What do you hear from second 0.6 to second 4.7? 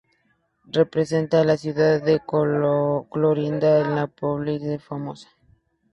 Representa a la ciudad de Clorinda, en la Provincia